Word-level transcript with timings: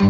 Reiz 0.00 0.08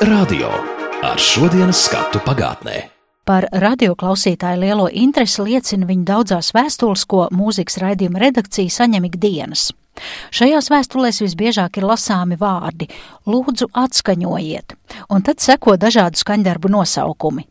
radio 0.00 0.48
ar 1.02 1.18
šodienas 1.18 1.84
skatu 1.86 2.18
pagātnē. 2.26 2.82
Par 3.22 3.46
radioklausītāju 3.52 4.60
lielo 4.64 4.88
interesi 4.90 5.42
liecina 5.46 5.86
viņa 5.86 6.04
daudzās 6.10 6.50
vēstules, 6.56 7.06
ko 7.06 7.28
mūzikas 7.30 7.78
raidījuma 7.84 8.18
redakcija 8.18 8.66
saņem 8.80 9.04
ikdienas. 9.12 9.70
Šajās 10.34 10.70
vēstulēs 10.72 11.22
visbiežāk 11.22 11.78
ir 11.78 11.88
lasāmi 11.88 12.38
vārdi- 12.40 12.90
lūdzu 13.30 13.70
atskaņojiet, 13.72 14.76
un 15.10 15.22
tad 15.22 15.40
seko 15.40 15.76
dažādu 15.76 16.18
skaņdarbu 16.18 16.68
nosaukumi. 16.68 17.46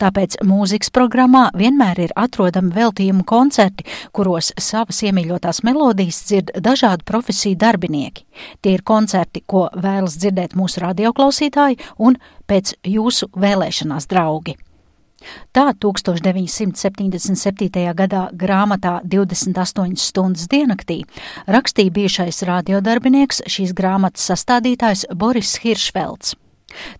Tāpēc 0.00 0.38
mūzikas 0.46 0.90
programmā 0.94 1.48
vienmēr 1.58 2.00
ir 2.06 2.14
atrodami 2.16 2.72
veltījumu 2.74 3.24
koncerti, 3.28 3.86
kuros 4.16 4.52
savas 4.58 5.02
iemīļotās 5.06 5.62
melodijas 5.66 6.22
dzird 6.28 6.54
dažādu 6.64 7.06
profesiju 7.08 7.58
darbinieki. 7.60 8.24
Tie 8.62 8.74
ir 8.74 8.82
koncerti, 8.82 9.44
ko 9.46 9.68
vēlas 9.74 10.18
dzirdēt 10.18 10.56
mūsu 10.58 10.82
radioklausītāji 10.86 11.78
un 11.98 12.18
pēc 12.48 12.74
jūsu 12.86 13.30
vēlēšanās 13.36 14.08
draugi. 14.10 14.56
Tā 15.52 15.72
1977. 15.74 17.94
gadā 17.94 18.30
grāmatā 18.32 19.00
28 19.02 19.96
stundas 19.98 20.48
diennaktī 20.50 21.04
rakstīja 21.50 21.90
bijušais 21.96 22.42
radiodarbinieks 22.46 23.42
šīs 23.50 23.72
grāmatas 23.74 24.22
sastādītājs 24.30 25.04
Boris 25.14 25.58
Hiršfelds. 25.64 26.34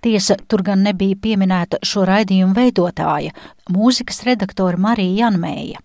Tiesa, 0.01 0.37
tur 0.49 0.62
gan 0.65 0.83
nebija 0.83 1.17
pieminēta 1.23 1.77
šo 1.85 2.05
raidījumu 2.09 2.55
veidotāja, 2.57 3.33
mūzikas 3.71 4.23
redaktora 4.27 4.77
Marija 4.81 5.27
Janmēja. 5.27 5.79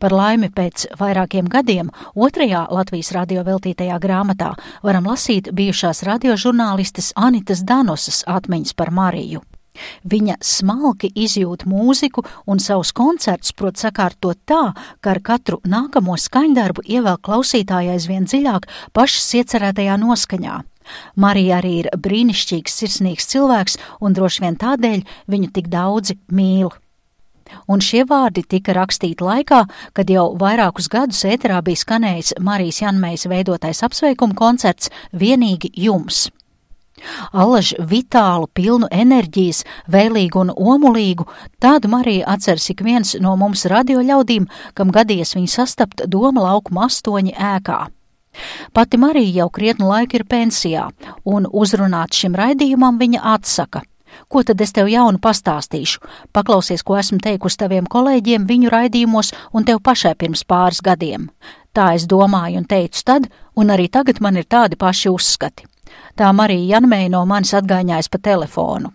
Par 0.00 0.14
laimi 0.14 0.48
pēc 0.54 0.86
vairākiem 0.98 1.48
gadiem 1.50 1.90
otrajā 2.14 2.66
Latvijas 2.70 3.10
radio 3.16 3.42
veltītajā 3.46 3.98
grāmatā 4.02 4.52
varam 4.86 5.10
lasīt 5.10 5.50
bijušās 5.52 6.04
radiožurnālistes 6.06 7.12
Anitas 7.16 7.64
Danosas 7.66 8.22
atmiņas 8.30 8.78
par 8.78 8.94
Mariju. 8.94 9.42
Viņa 10.04 10.38
smalki 10.44 11.10
izjūt 11.14 11.66
mūziku 11.68 12.24
un 12.46 12.62
savus 12.62 12.92
koncertus 12.96 13.54
prot 13.56 13.80
sakārtot 13.80 14.38
tā, 14.48 14.72
ka 15.00 15.16
ar 15.16 15.22
katru 15.24 15.60
nākamo 15.64 16.16
skaņdarbu 16.20 16.86
ievēl 16.86 17.20
klausītāju 17.22 17.96
aizvien 17.96 18.26
dziļāk 18.28 18.70
pašas 18.96 19.34
iecerētajā 19.42 19.98
noskaņā. 20.02 20.62
Marija 21.18 21.60
arī 21.60 21.74
ir 21.82 21.90
brīnišķīgs, 21.98 22.80
sirsnīgs 22.80 23.30
cilvēks, 23.32 23.78
un 24.00 24.14
droši 24.14 24.44
vien 24.46 24.58
tādēļ 24.60 25.06
viņu 25.32 25.52
tik 25.56 25.70
daudzi 25.72 26.18
mīl. 26.30 26.70
Un 27.70 27.82
šie 27.82 28.02
vārdi 28.08 28.42
tika 28.42 28.74
rakstīti 28.74 29.22
laikā, 29.22 29.60
kad 29.94 30.10
jau 30.10 30.28
vairākus 30.38 30.90
gadus 30.90 31.22
ēterā 31.28 31.60
bija 31.66 31.82
skanējis 31.82 32.34
Marijas 32.42 32.82
Janmējas 32.82 33.28
veidotais 33.30 33.82
apsveikuma 33.86 34.34
koncerts 34.38 34.90
vienīgi 35.14 35.70
jums. 35.86 36.26
Allaž 37.32 37.74
vitālu, 37.78 38.48
pilnu 38.56 38.88
enerģijas, 38.90 39.64
vēlīgu 39.92 40.40
un 40.46 40.52
omulīgu, 40.54 41.26
tādu 41.60 41.90
Mariju 41.92 42.24
atceras 42.26 42.70
ik 42.72 42.80
viens 42.86 43.14
no 43.20 43.34
mums 43.36 43.66
radio 43.68 44.00
ļaudīm, 44.00 44.48
kam 44.74 44.92
gadījies 44.94 45.36
viņu 45.36 45.52
sastapt 45.52 46.06
Doma 46.08 46.46
laukuma 46.48 46.86
astoņi 46.88 47.36
ēkā. 47.36 47.80
Pati 48.72 48.96
Marija 49.00 49.42
jau 49.42 49.50
krietnu 49.50 49.88
laiku 49.88 50.18
ir 50.18 50.24
pensijā, 50.28 50.88
un 51.24 51.48
uzrunāt 51.52 52.16
šim 52.16 52.36
raidījumam 52.36 52.98
viņa 53.00 53.22
atsaka. 53.34 53.84
Ko 54.28 54.42
tad 54.42 54.60
es 54.64 54.72
tev 54.72 54.88
jaunu 54.88 55.20
pastāstīšu? 55.20 56.00
Paklausies, 56.32 56.82
ko 56.82 56.96
esmu 56.96 57.20
teikusi 57.22 57.60
taviem 57.60 57.88
kolēģiem 57.90 58.48
viņu 58.48 58.72
raidījumos 58.72 59.32
un 59.52 59.68
tev 59.68 59.82
pašai 59.84 60.14
pirms 60.16 60.44
pāris 60.48 60.80
gadiem. 60.80 61.28
Tā 61.76 61.92
es 61.98 62.08
domāju 62.08 62.62
un 62.62 62.68
teicu 62.68 63.04
tad, 63.04 63.28
un 63.56 63.72
arī 63.72 63.90
tagad 63.92 64.22
man 64.24 64.40
ir 64.40 64.48
tādi 64.48 64.80
paši 64.80 65.12
uzskati. 65.12 65.68
Tā 66.16 66.32
Marija 66.32 66.76
Janmēja 66.76 67.12
no 67.16 67.24
manis 67.26 67.54
atgāņājas 67.58 68.08
pa 68.12 68.22
telefonu. 68.30 68.92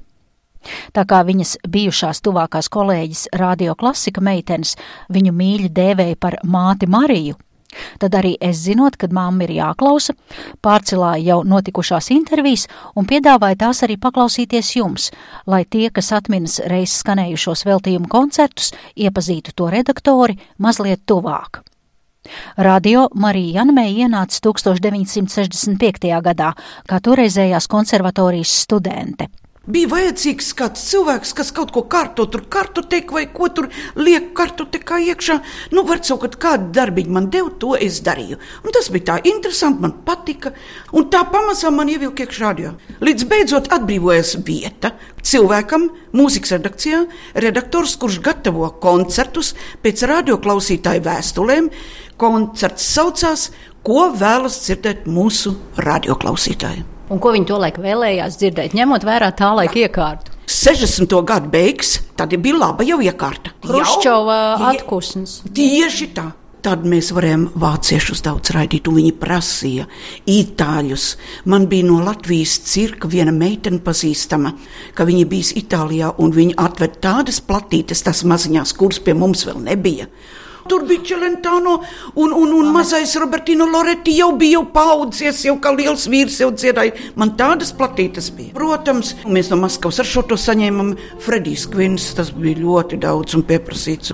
Tā 0.94 1.06
kā 1.10 1.24
viņas 1.26 1.56
bijušās 1.74 2.22
tuvākās 2.22 2.70
kolēģis 2.70 3.28
radio 3.42 3.74
klasika 3.76 4.22
meitenes 4.22 4.76
viņu 5.10 5.34
mīļi 5.34 5.72
dēvēja 5.74 6.20
par 6.22 6.38
māti 6.46 6.90
Mariju, 6.90 7.38
Tad 8.00 8.16
arī 8.20 8.36
es 8.44 8.64
zinot, 8.66 8.98
kad 9.00 9.14
mamma 9.16 9.46
ir 9.46 9.54
jāklausa, 9.56 10.16
pārcilāju 10.66 11.28
jau 11.30 11.40
notikušās 11.48 12.12
intervijas 12.16 12.68
un 13.00 13.08
piedāvāju 13.08 13.62
tās 13.64 13.84
arī 13.88 13.98
paklausīties 14.02 14.76
jums, 14.76 15.10
lai 15.48 15.64
tie, 15.64 15.88
kas 15.90 16.12
atminas 16.18 16.60
reiz 16.72 16.98
skanējušos 17.00 17.66
veltījumu 17.70 18.12
koncertus, 18.12 18.74
iepazītu 18.96 19.56
to 19.56 19.72
redaktori 19.72 20.40
mazliet 20.60 21.06
tuvāk. 21.08 21.64
Radio 22.58 23.08
Marija 23.16 23.62
Janmēja 23.62 24.06
ienāca 24.06 24.42
1965. 24.48 26.10
gadā 26.22 26.52
kā 26.90 27.00
toreizējās 27.04 27.70
konservatorijas 27.72 28.54
studente. 28.66 29.30
Bija 29.70 29.92
vajadzīgs 29.92 30.48
kāds 30.58 30.82
cilvēks, 30.90 31.36
kas 31.38 31.52
kaut 31.54 31.70
ko 31.70 31.84
kārto, 31.86 32.24
tur 32.34 32.42
kartoteka 32.50 33.14
vai 33.14 33.28
ko 33.30 33.46
tur 33.54 33.68
liek 33.94 34.32
kartotekā 34.34 34.98
iekšā. 35.12 35.36
Nu, 35.78 35.84
var 35.86 36.00
sakot, 36.02 36.40
kādu 36.42 36.72
darbiņu 36.74 37.14
man 37.14 37.28
deva, 37.30 37.52
to 37.62 37.76
es 37.78 38.00
darīju. 38.02 38.40
Un 38.66 38.74
tas 38.74 38.90
bija 38.90 39.06
tā 39.12 39.18
interesanti, 39.30 39.84
man 39.84 39.94
patika. 40.08 40.56
Un 40.98 41.06
tā 41.14 41.22
pamazām 41.30 41.78
man 41.78 41.92
ievilka 41.94 42.26
iekšā 42.26 42.42
radio. 42.42 42.72
Līdz 43.06 43.28
beidzot 43.30 43.70
atbrīvojas 43.78 44.32
vieta 44.48 44.96
cilvēkam, 45.22 45.92
mūzikas 46.18 46.56
redakcijā, 46.56 47.04
redaktors, 47.46 47.94
kurš 48.02 48.18
gatavo 48.26 48.72
koncertus 48.82 49.54
pēc 49.86 50.08
radioklausītāju 50.10 51.06
vēstulēm. 51.06 51.70
Koncerts 52.18 52.90
saucās, 52.98 53.52
ko 53.86 54.08
vēlas 54.18 54.58
dzirdēt 54.66 55.06
mūsu 55.06 55.54
radioklausītāji 55.78 56.91
un 57.12 57.20
ko 57.22 57.34
viņi 57.36 57.50
tolaik 57.52 57.80
vēlējās 57.84 58.38
dzirdēt, 58.40 58.76
ņemot 58.78 59.06
vērā 59.08 59.32
tā 59.38 59.52
laika 59.58 59.84
iekārtu. 59.86 60.38
60. 60.52 61.16
gadu 61.28 61.50
beigas, 61.52 61.98
tad 62.20 62.34
bija 62.44 62.60
laba 62.60 62.86
jau 62.88 63.00
iekārta. 63.04 63.54
Hruščova 63.66 64.38
atpūsnes. 64.72 65.42
Tieši 65.56 66.12
tā. 66.16 66.32
Tad 66.62 66.84
mēs 66.86 67.08
varējām 67.16 67.48
vāciešus 67.58 68.20
daudz 68.22 68.52
raidīt, 68.54 68.86
un 68.86 69.00
viņi 69.00 69.16
prasīja 69.18 69.88
itāļus. 70.30 71.06
Man 71.50 71.66
bija 71.72 71.88
no 71.88 71.98
Latvijas 72.06 72.60
cirka 72.70 73.10
viena 73.10 73.34
meitene 73.34 73.82
pazīstama, 73.82 74.52
ka 74.94 75.08
viņa 75.10 75.24
bija 75.32 75.56
Itālijā, 75.64 76.12
un 76.22 76.36
viņa 76.36 76.60
atved 76.62 77.00
tādas 77.02 77.42
platītes, 77.42 78.04
tas 78.06 78.22
maziņās, 78.30 78.76
kuras 78.78 79.02
pie 79.02 79.18
mums 79.18 79.42
vēl 79.50 79.58
nebija. 79.72 80.06
Tur 80.70 80.86
bija 80.90 81.06
Čelentāno 81.12 81.80
un, 82.16 82.34
un, 82.34 82.54
un 82.60 82.72
mazais 82.74 83.16
Robertino 83.20 83.66
Loretti 83.70 84.14
jau 84.18 84.32
bija 84.38 84.60
jau 84.60 84.66
paudzies, 84.74 85.44
jau 85.48 85.58
kā 85.62 85.74
liels 85.76 86.08
vīrs 86.12 86.40
jau 86.44 86.52
dziedāja. 86.54 86.96
Man 87.20 87.36
tādas 87.40 87.74
platītas 87.78 88.32
bija. 88.36 88.54
Protams, 88.58 89.16
mēs 89.26 89.52
no 89.52 89.60
Maskavas 89.62 90.02
ar 90.04 90.10
šo 90.10 90.26
to 90.30 90.38
saņēmām 90.40 90.94
Fredijs 91.24 91.68
Kvins, 91.72 92.12
tas 92.18 92.32
bija 92.36 92.62
ļoti 92.62 93.02
daudz 93.02 93.38
un 93.38 93.46
pieprasīts. 93.48 94.14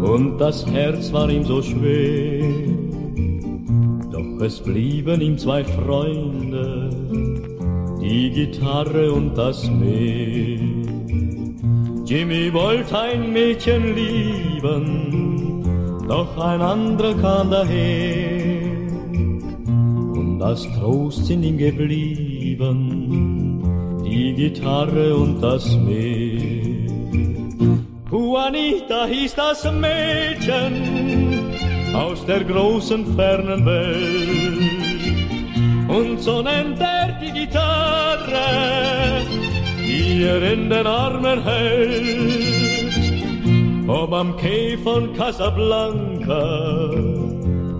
Und 0.00 0.38
das 0.38 0.64
Herz 0.66 1.12
war 1.12 1.28
ihm 1.28 1.44
so 1.44 1.60
schwer. 1.62 2.42
Doch 4.10 4.40
es 4.40 4.58
blieben 4.58 5.20
ihm 5.20 5.36
zwei 5.36 5.62
Freunde, 5.62 6.88
die 8.00 8.30
Gitarre 8.30 9.12
und 9.12 9.36
das 9.36 9.70
Meer. 9.70 10.79
Jimmy 12.10 12.52
wollte 12.52 12.98
ein 12.98 13.32
Mädchen 13.32 13.94
lieben, 13.94 15.62
doch 16.08 16.36
ein 16.38 16.60
anderer 16.60 17.14
kam 17.14 17.52
daher. 17.52 18.62
Und 20.18 20.42
als 20.42 20.66
Trost 20.74 21.26
sind 21.26 21.44
ihm 21.44 21.56
geblieben 21.56 22.80
die 24.04 24.32
Gitarre 24.34 25.14
und 25.14 25.40
das 25.40 25.76
Meer. 25.76 26.90
Juanita 28.10 29.06
hieß 29.06 29.36
das 29.36 29.62
Mädchen 29.70 31.54
aus 31.94 32.26
der 32.26 32.42
großen 32.42 33.06
fernen 33.14 33.64
Welt. 33.64 34.58
Und 35.86 36.20
so 36.20 36.42
nennt 36.42 36.80
er 36.80 37.20
die 37.22 37.30
Gitarre 37.30 38.99
er 40.22 40.42
in 40.52 40.70
den 40.70 40.86
Armen 40.86 41.42
hält. 41.42 42.94
Ob 43.88 44.12
am 44.12 44.36
Quai 44.36 44.78
von 44.82 45.12
Casablanca, 45.14 46.90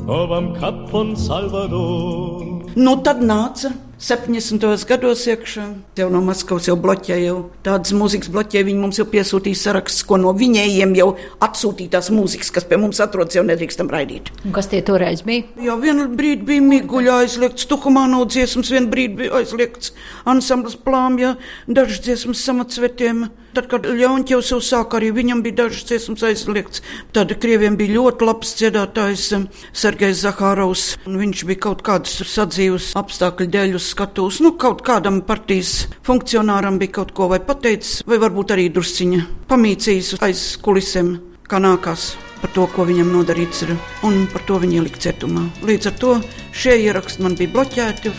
ob 0.06 0.31
am 0.31 0.54
Kap 0.54 0.88
von 0.90 1.14
Salvador. 1.16 2.62
Nāca 2.75 3.70
70. 4.00 4.64
gados 4.88 5.26
iekšā. 5.29 5.64
Jau 6.00 6.06
no 6.08 6.23
Maskavas 6.25 6.64
jau 6.70 6.76
bloķēja, 6.81 7.19
jau 7.26 7.41
tādas 7.67 7.93
mūzikas 7.93 8.31
bloķēja. 8.32 8.64
Viņi 8.70 8.81
mums 8.81 8.97
jau 8.97 9.05
piesūtīja 9.12 9.58
sarakstus, 9.61 10.06
ko 10.08 10.17
no 10.17 10.32
viņiem 10.32 10.94
jau 10.97 11.11
atsūtītās 11.44 12.08
mūzikas, 12.17 12.49
kas 12.55 12.64
pie 12.64 12.79
mums 12.81 13.02
atrodas, 13.05 13.37
jau 13.37 13.44
nedrīkstam 13.44 13.93
raidīt. 13.93 14.32
Un 14.47 14.56
kas 14.56 14.70
tie 14.73 14.81
toreiz 14.81 15.20
bija? 15.26 15.44
Jā, 15.61 15.76
vienu 15.82 16.08
brīdi 16.17 16.49
bija 16.49 16.64
miguļā 16.64 17.19
aizliegts 17.26 17.69
Tukumāno 17.69 18.23
dziesmas, 18.25 18.73
vienu 18.73 18.88
brīdi 18.88 19.20
bija 19.20 19.43
aizliegts 19.43 19.93
ansamblis 20.25 20.81
plāmja, 20.81 21.35
dažas 21.69 22.00
dziesmas 22.06 22.41
samatsvetiem. 22.49 23.26
Tad, 23.50 23.67
kad 23.70 23.87
Ļaunķevs 23.87 24.52
jau 24.52 24.61
sāka, 24.62 25.00
arī 25.00 25.11
viņam 25.17 25.41
bija 25.43 25.64
dažas 25.64 25.88
dziesmas 25.88 26.23
aizliegts. 26.29 26.85
Tad 27.17 27.35
Krieviem 27.43 27.75
bija 27.81 27.97
ļoti 27.97 28.29
labs 28.29 28.55
dziedātājs 28.61 29.25
um, 29.35 29.49
Sergejs 29.75 30.23
Zahārovs. 30.23 30.85
Viņš 31.08 31.44
bija 31.49 31.64
kaut 31.67 31.82
kādas 31.87 32.14
sadzīves 32.31 32.93
apstākļu 33.00 33.50
dēļ 33.50 33.76
uz 33.81 33.91
skatuves. 33.91 34.38
Nu, 34.44 34.55
kaut 34.55 34.85
kādam 34.87 35.19
partijas 35.26 35.88
funkcionāram 36.06 36.79
bija 36.79 37.00
kaut 37.00 37.14
ko 37.17 37.31
vai 37.35 37.43
pateicis, 37.43 38.05
vai 38.06 38.23
varbūt 38.23 38.55
arī 38.55 38.70
drusciņa 38.70 39.26
pamīcījis 39.50 40.17
aiz 40.23 40.47
kulisēm, 40.62 41.17
kā 41.50 41.58
nākās 41.58 42.12
par 42.41 42.52
to, 42.55 42.67
ko 42.73 42.87
viņam 42.88 43.11
nodarīts 43.12 43.64
ir, 43.67 43.75
un 44.06 44.23
par 44.32 44.44
to 44.49 44.61
viņa 44.62 44.79
ielikt 44.79 45.02
cietumā. 45.05 45.44
Līdz 45.67 45.91
ar 45.91 45.97
to 46.00 46.14
šie 46.56 46.79
ieraksti 46.87 47.26
man 47.26 47.37
bija 47.38 47.52
bloķēti. 47.56 48.14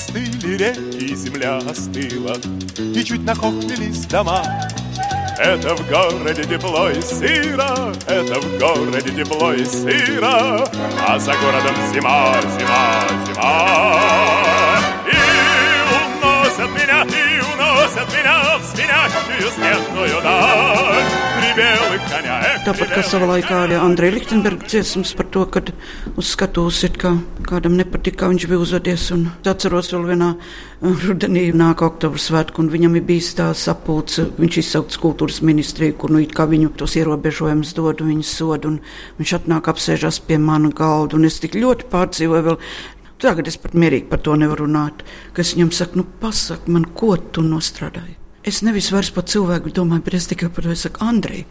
Остыли 0.00 0.56
реки, 0.56 1.14
земля 1.14 1.58
остыла, 1.58 2.34
И 2.78 3.04
чуть 3.04 3.22
нахохлились 3.22 4.06
дома. 4.06 4.42
Это 5.38 5.76
в 5.76 5.86
городе 5.90 6.42
тепло 6.42 6.88
и 6.88 7.02
сыро, 7.02 7.94
Это 8.06 8.40
в 8.40 8.58
городе 8.58 9.10
тепло 9.10 9.52
и 9.52 9.62
сыро, 9.62 10.66
А 11.06 11.18
за 11.18 11.32
городом 11.32 11.74
зима, 11.92 12.34
зима, 12.58 13.04
зима. 13.26 14.99
Hinaus, 18.20 18.72
hinaus, 18.76 19.14
dāļ, 19.56 21.20
Tāpat 22.66 22.90
kā 22.92 23.02
savā 23.04 23.26
laikā 23.30 23.62
arī 23.64 23.78
Andrija 23.80 24.12
Lichtenberga 24.12 24.68
dziesmas 24.68 25.14
par 25.16 25.26
to, 25.32 25.46
kad 25.48 25.70
uz 26.20 26.28
skatuves 26.34 26.82
ir 26.84 26.92
kā 27.00 27.14
kādam 27.48 27.78
nepatika, 27.78 28.22
kā 28.22 28.28
viņš 28.34 28.46
bija 28.50 28.60
uzvedies. 28.60 29.06
Un 29.16 29.24
atceros 29.48 29.88
vēl 29.94 30.04
vienā 30.12 30.28
eh, 30.36 31.06
rudenī 31.06 31.46
nāk 31.56 31.80
oktobra 31.86 32.20
svētku, 32.20 32.60
un 32.60 32.70
viņam 32.74 33.00
ir 33.00 33.08
bijis 33.08 33.32
tā 33.40 33.48
sapulce, 33.56 34.28
viņš 34.36 34.60
izsaukts 34.66 35.00
kultūras 35.00 35.40
ministriju, 35.46 35.96
kur 36.04 36.12
nu 36.12 36.20
it 36.20 36.36
kā 36.36 36.44
viņu 36.50 36.74
tos 36.76 36.98
ierobežojumus 37.00 37.72
dod 37.78 38.04
un 38.04 38.12
viņas 38.14 38.36
sod, 38.36 38.68
un 38.68 38.80
viņš 39.18 39.36
atnāk 39.40 39.72
apsēžas 39.72 40.20
pie 40.28 40.38
mana 40.38 40.68
galda, 40.76 41.16
un 41.16 41.24
es 41.30 41.40
tik 41.40 41.56
ļoti 41.56 41.88
pārdzīvoju 41.88 42.50
vēl 42.52 42.60
Tagad 43.20 43.50
es 43.50 43.58
pat 43.60 43.74
mierīgi 43.76 44.08
par 44.08 44.22
to 44.24 44.32
nevaru 44.40 44.64
runāt. 44.64 45.04
Ka 45.36 45.44
es 45.44 45.52
viņam 45.52 45.74
saku, 45.76 46.00
nu, 46.00 46.06
pasak 46.22 46.70
man, 46.72 46.86
ko 46.96 47.16
tu 47.20 47.44
nostrādāji. 47.44 48.16
Es 48.40 48.62
nevis 48.64 48.86
vairs 48.88 49.10
par 49.12 49.26
cilvēku 49.28 49.68
domāju, 49.76 50.06
bet 50.06 50.14
es 50.16 50.26
tikai 50.30 50.48
par 50.48 50.64
to 50.64 50.72
saku, 50.78 51.02
Andrej, 51.04 51.42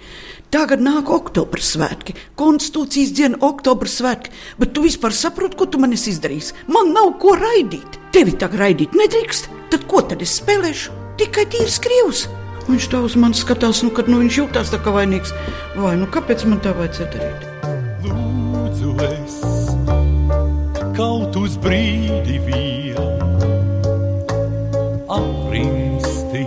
tagad 0.49 0.81
nāk 0.81 1.11
oktobra 1.13 1.61
svētki, 1.61 2.15
konstitūcijas 2.39 3.11
diena, 3.13 3.37
oktobra 3.45 3.91
svētki, 3.91 4.33
bet 4.57 4.73
tu 4.73 4.81
vispār 4.81 5.13
saproti, 5.13 5.59
ko 5.59 5.67
tu 5.69 5.81
man 5.81 5.93
esi 5.93 6.15
izdarījis. 6.15 6.55
Man 6.73 6.89
nav 6.95 7.11
ko 7.21 7.35
raidīt. 7.37 7.99
Tevi 8.15 8.33
tagad 8.33 8.63
raidīt 8.63 8.97
nedrīkst, 8.97 9.51
tad 9.69 9.85
ko 9.91 10.01
tad 10.01 10.25
es 10.25 10.39
spēlēšu? 10.41 10.97
Tikai 11.21 11.45
tīrs 11.53 11.77
krievs. 11.83 12.25
Viņš 12.65 12.89
tā 12.89 13.03
uz 13.05 13.13
mani 13.21 13.37
skatās, 13.37 13.83
nu, 13.85 13.93
kad 13.93 14.09
nu, 14.09 14.23
viņš 14.23 14.41
jūtas 14.41 14.73
tā 14.73 14.81
kā 14.81 14.93
vainīgs. 14.95 15.35
Vai 15.77 15.93
nu 16.01 16.09
kāpēc 16.09 16.49
man 16.49 16.65
tā 16.65 16.73
vajadzēja 16.77 17.13
darīt? 17.13 17.45
Lūdzu, 18.09 18.97
es 19.11 19.48
brīdi 21.63 22.37
vien. 22.45 23.23
Aprimsti 25.09 26.43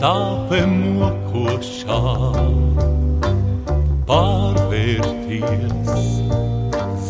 sāpēm 0.00 0.74
mokošā, 1.00 2.00
pārvērties 4.10 6.04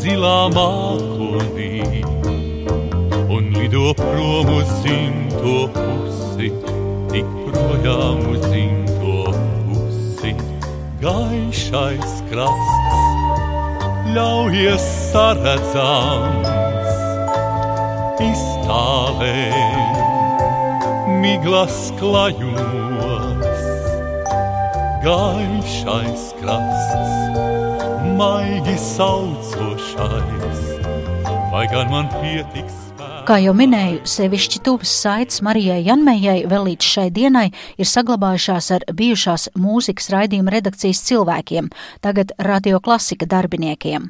zilā 0.01 0.39
mākonī 0.55 2.05
un 3.31 3.53
lido 3.59 3.91
prom 3.99 4.55
uz 4.57 4.73
zimto 4.85 5.59
pusi, 5.77 6.53
tik 7.13 7.37
projām 7.51 8.25
uz 8.33 8.49
zimto 8.49 9.35
pusi, 9.69 10.35
gaišais 11.05 12.19
krasts 12.31 13.00
ļaujies 14.15 14.85
saredzams, 15.11 16.49
iztālē, 18.25 19.35
miglas 21.23 21.79
klajumos, 22.01 23.65
gaišais 25.05 26.25
krasts, 26.41 27.17
maigi 28.19 28.77
saucošais, 28.91 30.63
vai 31.53 31.67
gan 31.71 31.91
man 31.95 32.11
pietiks? 32.19 32.91
Kā 33.31 33.37
jau 33.39 33.53
minēju, 33.55 34.01
sevišķi 34.11 34.59
tuvas 34.67 34.91
saites 35.05 35.37
Marijai 35.47 35.85
Janmējai 35.87 36.49
vēl 36.51 36.65
līdz 36.67 36.87
šai 36.97 37.05
dienai 37.15 37.45
ir 37.79 37.87
saglabājušās 37.87 38.71
ar 38.75 38.85
bijušās 38.99 39.45
mūzikas 39.55 40.09
raidījuma 40.11 40.51
redakcijas 40.51 41.05
cilvēkiem, 41.07 41.69
tagad 42.03 42.33
radio 42.43 42.81
klasika 42.83 43.29
darbiniekiem. 43.31 44.09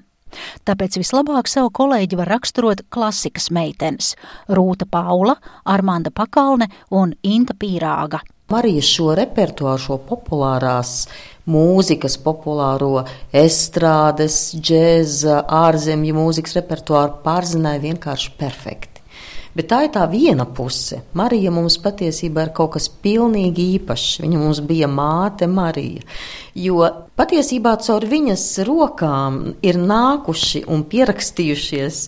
Tāpēc 0.64 0.96
vislabāk 1.02 1.52
savu 1.52 1.68
kolēģi 1.68 2.16
var 2.16 2.32
raksturot 2.32 2.80
klasikas 2.88 3.50
meitenes- 3.52 4.14
Rūta 4.56 4.88
Paula, 4.88 5.34
Armanda 5.68 6.08
Pakalne 6.08 6.70
un 6.88 7.12
Inta 7.20 7.52
Pīrāga. 7.52 8.22
Marija 8.48 8.80
šo 8.80 9.12
repertuāru, 9.20 9.78
šo 9.78 9.98
populārās 9.98 11.08
mūzikas, 11.46 12.16
populāro 12.16 13.04
estrādes, 13.34 14.56
džēza, 14.56 15.44
ārzemju 15.44 16.14
mūzikas 16.14 16.56
repertuāru 16.56 17.20
pārzināja 17.22 17.84
vienkārši 17.84 18.32
perfekti. 18.38 18.89
Bet 19.50 19.66
tā 19.72 19.80
ir 19.86 19.90
tā 19.94 20.04
viena 20.06 20.44
puse. 20.46 21.00
Marija 21.18 21.50
mums 21.50 21.74
patiesībā 21.82 22.44
ir 22.46 22.52
kaut 22.54 22.76
kas 22.76 22.86
pilnīgi 23.02 23.64
īpašs. 23.80 24.20
Viņa 24.22 24.38
mums 24.38 24.60
bija 24.62 24.86
māte 24.90 25.48
Marija. 25.50 26.04
Jo 26.54 26.86
patiesībā 27.18 27.72
caur 27.82 28.06
viņas 28.10 28.44
rokām 28.68 29.40
ir 29.66 29.80
nākuši 29.80 30.62
un 30.70 30.84
pierakstījušies 30.90 32.00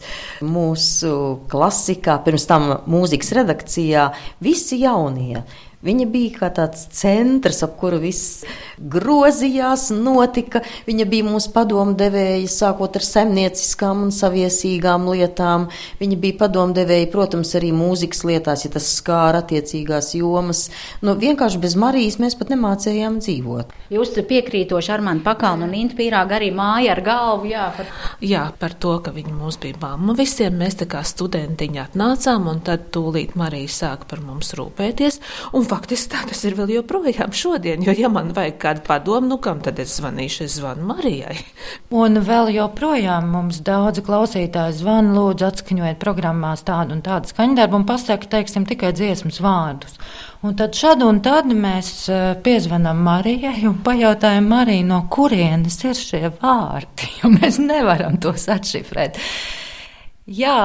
mūsu 0.47 1.13
klasikā, 1.51 2.21
pirms 2.23 2.47
tam 2.47 2.71
mūzikas 2.87 3.35
redakcijā, 3.41 4.09
visi 4.43 4.83
jaunie. 4.85 5.43
Viņa 5.83 6.07
bija 6.13 6.37
kā 6.37 6.49
tāds 6.55 6.85
centrs, 6.95 7.63
ap 7.67 7.75
kuru 7.81 7.99
viss 8.03 8.45
grozījās, 8.79 9.89
notika. 9.95 10.63
Viņa 10.87 11.07
bija 11.11 11.27
mūsu 11.27 11.51
padomdevēja, 11.55 12.47
sākot 12.51 12.99
ar 12.99 13.07
zemnieciskām 13.07 14.05
un 14.07 14.13
saviesīgām 14.15 15.09
lietām. 15.11 15.67
Viņa 15.99 16.19
bija 16.23 16.39
padomdevēja, 16.45 17.11
protams, 17.11 17.55
arī 17.59 17.73
mūzikas 17.75 18.23
lietās, 18.29 18.67
ja 18.67 18.73
tas 18.77 18.87
skāra 18.95 19.43
attiecīgās 19.43 20.13
jomas. 20.19 20.69
Nu, 21.03 21.17
vienkārši 21.19 21.59
bez 21.63 21.75
Marijas 21.75 22.21
mēs 22.23 22.39
pat 22.39 22.55
nemācējām 22.55 23.19
dzīvot. 23.23 23.75
Jūs 23.93 24.15
piekrītoši 24.29 24.95
Armānu 24.95 25.27
Pakalnu 25.27 25.67
un 25.67 25.75
Intu 25.77 25.99
Pīrāgu 25.99 26.39
arī 26.39 26.53
māja 26.55 26.95
ar 26.95 27.03
galvu, 27.05 27.51
jā, 27.51 27.67
par 27.77 27.91
Jā, 28.23 28.45
par 28.55 28.77
to, 28.79 28.93
ka 29.03 29.11
viņa 29.11 29.33
mums 29.35 29.57
bija 29.59 29.75
mamma. 29.83 30.15
Visiem 30.15 30.55
mēs 30.61 30.77
tā 30.79 30.87
kā 30.91 31.01
studentiņi 31.07 31.81
atnācām, 31.83 32.47
un 32.53 32.61
tad 32.63 32.85
tūlīt 32.95 33.35
Marija 33.39 33.71
sāka 33.73 34.07
par 34.13 34.23
mums 34.23 34.53
rūpēties. 34.59 35.19
Un 35.59 35.67
faktiski 35.73 36.13
tā 36.13 36.23
tas 36.29 36.43
ir 36.45 36.57
vēl 36.59 36.75
joprojām 36.77 37.33
šodien, 37.37 37.83
jo, 37.87 37.95
ja 37.97 38.11
man 38.13 38.33
vajag 38.37 38.59
kādu 38.61 38.85
padomu, 38.87 39.31
nu 39.33 39.39
kam 39.43 39.63
tad 39.65 39.81
es 39.83 39.95
zvanīšu, 39.97 40.45
es 40.45 40.57
zvanu 40.59 40.85
Marijai. 40.91 41.39
Un 41.97 42.21
vēl 42.25 42.53
joprojām 42.57 43.31
mums 43.33 43.63
daudzi 43.65 44.05
klausītāji 44.05 44.77
zvana, 44.83 45.15
lūdzu, 45.17 45.49
atskaņojiet 45.49 46.01
programmās 46.03 46.65
tādu 46.69 46.99
un 46.99 47.01
tādu 47.07 47.33
skaņdarbu 47.33 47.81
un 47.81 47.89
pasaka, 47.89 48.29
teiksim, 48.37 48.67
tikai 48.69 48.93
dziesmas 48.97 49.41
vārdus. 49.45 49.97
Un 50.43 50.57
tad 50.59 50.77
šad 50.77 51.05
un 51.07 51.23
tad 51.25 51.49
mēs 51.55 51.91
eh, 52.11 52.23
piezvanām 52.45 53.01
Marijai 53.07 53.63
un 53.71 53.81
pajautājam 53.87 54.49
Marijai, 54.53 54.85
no 54.87 55.05
kurienes 55.13 55.81
ir 55.87 55.97
šie 55.97 56.33
vārdi, 56.43 57.09
jo 57.23 57.33
mēs 57.33 57.63
nevaram 57.63 58.21
tos 58.21 58.49
atšifrēt. 58.53 59.21
Jā, 60.33 60.59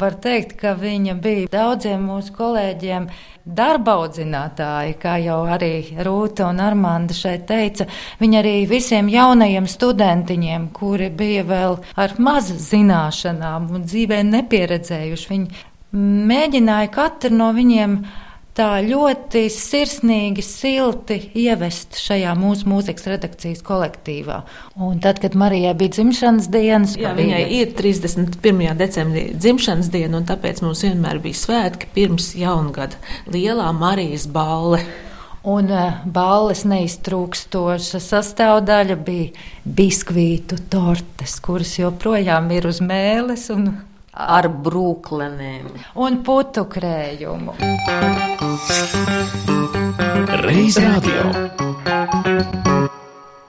var 0.00 0.16
teikt, 0.22 0.56
ka 0.60 0.74
viņa 0.78 1.14
bija 1.22 1.48
daudziem 1.52 2.04
mūsu 2.08 2.34
kolēģiem 2.36 3.08
darba 3.48 3.96
audzinātāji, 4.02 4.96
kā 5.00 5.16
jau 5.22 5.40
arī 5.48 5.72
Rūta 6.04 6.50
un 6.50 6.60
Armanda 6.62 7.16
šeit 7.16 7.46
teica. 7.48 7.88
Viņa 8.20 8.42
arī 8.42 8.54
visiem 8.68 9.08
jaunajiem 9.12 9.66
studentiņiem, 9.70 10.68
kuri 10.76 11.08
bija 11.10 11.46
vēl 11.48 11.78
ar 11.96 12.16
maz 12.22 12.52
zināšanām 12.68 13.70
un 13.74 13.88
dzīvē 13.88 14.22
nepieredzējuši, 14.28 15.28
viņi 15.32 15.66
mēģināja 16.28 16.90
katru 16.92 17.36
no 17.36 17.52
viņiem 17.56 18.00
tā 18.58 18.68
ļoti 18.82 19.44
sirsnīgi, 19.52 20.42
silti 20.44 21.18
ievest 21.38 21.98
šajā 22.02 22.34
mūsu 22.38 22.68
mūzikas 22.70 23.06
redakcijas 23.12 23.62
kolektīvā. 23.66 24.40
Un 24.82 24.98
tad, 25.04 25.20
kad 25.22 25.36
Marijai 25.38 25.74
bija 25.78 25.94
dzimšanas 25.98 26.50
dienas, 26.52 26.96
Jā, 26.98 27.14
viņai 27.16 27.42
ir 27.60 27.74
31. 27.78 28.72
decembrī 28.78 29.28
dzimšanas 29.38 29.90
diena, 29.94 30.18
un 30.20 30.28
tāpēc 30.28 30.62
mums 30.64 30.82
vienmēr 30.86 31.22
bija 31.22 31.42
svētki 31.44 31.90
pirms 31.94 32.32
jaungada- 32.38 32.98
lielā 33.34 33.70
Marijas 33.76 34.26
balle. 34.26 34.82
Un 35.48 35.70
uh, 35.70 36.00
balles 36.04 36.64
neiztrūkstoša 36.66 38.00
sastāvdaļa 38.02 38.96
bija 39.06 39.30
biskvītu 39.64 40.58
tortes, 40.68 41.38
kuras 41.40 41.76
joprojām 41.78 42.50
ir 42.52 42.66
uz 42.66 42.82
mēles 42.84 43.46
un 43.54 43.70
ar 44.18 44.48
brūklenēm 44.50 45.70
un 46.02 46.18
putu 46.26 46.66
krējumu. 46.70 47.54
Reiz 50.42 50.78
radio. 50.82 51.30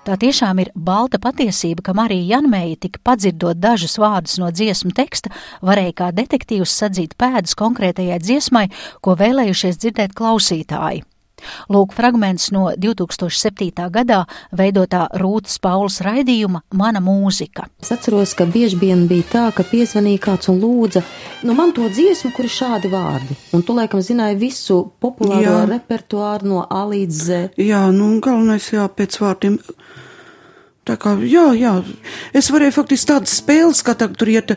Tā 0.09 0.15
tiešām 0.17 0.61
ir 0.63 0.71
balta 0.73 1.19
patiesība, 1.21 1.83
ka 1.85 1.93
Marija 1.93 2.37
Janmēja 2.37 2.79
tik 2.85 2.97
padzirdot 3.05 3.59
dažus 3.61 3.99
vārdus 4.01 4.39
no 4.41 4.49
dziesmu 4.49 4.93
teksta, 4.97 5.29
varēja 5.61 5.93
kā 6.01 6.07
detektīvs 6.17 6.73
sadzīt 6.81 7.13
pēdas 7.19 7.53
konkrētajai 7.59 8.17
dziesmai, 8.23 8.65
ko 9.05 9.13
vēlējušies 9.19 9.77
dzirdēt 9.83 10.17
klausītāji. 10.17 11.03
Lūk, 11.69 11.93
fragments 11.97 12.49
no 12.55 12.69
2007. 12.77 13.89
gadā 13.93 14.23
veidotā 14.55 15.05
Rūtas 15.19 15.59
Paulas 15.61 15.99
raidījuma 16.05 16.63
Mana 16.73 17.01
mūzika. 17.03 17.67
Es 17.81 17.91
atceros, 17.95 18.35
ka 18.37 18.47
bieži 18.49 18.79
vien 18.81 19.05
bija 19.09 19.27
tā, 19.33 19.45
ka 19.55 19.65
piezvanīja 19.67 20.23
kāds 20.29 20.51
un 20.51 20.59
lūdza, 20.63 21.03
nu 21.47 21.55
man 21.57 21.73
to 21.75 21.87
dziesmu, 21.89 22.33
kur 22.35 22.47
ir 22.47 22.53
šādi 22.53 22.91
vārdi. 22.91 23.37
Un 23.55 23.65
tu 23.65 23.75
laikam 23.77 24.03
zināji 24.05 24.39
visu 24.41 24.81
populāro 25.01 25.61
jā. 25.61 25.65
repertuāru 25.69 26.53
no 26.53 26.65
A 26.69 26.85
līdz 26.89 27.23
Z. 27.25 27.41
Jā, 27.61 27.85
nu 27.95 28.15
galvenais 28.23 28.71
jā, 28.73 28.87
pēc 28.89 29.19
vārdiem. 29.21 29.59
Tā 30.89 30.95
kā, 30.97 31.11
jā, 31.21 31.43
jā, 31.53 31.71
es 32.33 32.47
varēju 32.49 32.73
faktiski 32.73 33.11
tādas 33.11 33.35
spēles, 33.37 33.83
kā 33.85 33.93
tagad 33.93 34.15
tur 34.17 34.29
iet, 34.31 34.55